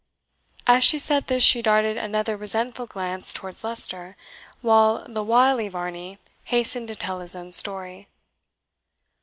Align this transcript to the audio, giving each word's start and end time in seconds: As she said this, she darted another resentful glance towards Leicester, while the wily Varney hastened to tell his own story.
As 0.65 0.83
she 0.83 0.97
said 0.97 1.27
this, 1.27 1.43
she 1.43 1.61
darted 1.61 1.95
another 1.95 2.35
resentful 2.35 2.87
glance 2.87 3.31
towards 3.31 3.63
Leicester, 3.63 4.17
while 4.61 5.05
the 5.07 5.21
wily 5.23 5.67
Varney 5.67 6.17
hastened 6.45 6.87
to 6.87 6.95
tell 6.95 7.19
his 7.19 7.35
own 7.35 7.53
story. 7.53 8.07